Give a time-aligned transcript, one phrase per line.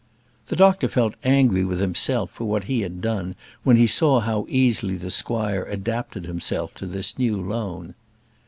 [0.47, 4.47] The doctor felt angry with himself for what he had done when he saw how
[4.49, 7.93] easily the squire adapted himself to this new loan.